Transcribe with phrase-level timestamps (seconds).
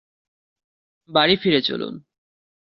[1.09, 1.93] বাড়ি ফিরে চলুন।